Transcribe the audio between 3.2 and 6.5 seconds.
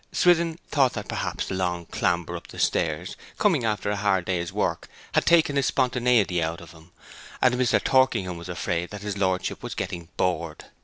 coming after a hard day's work, had taken his spontaneity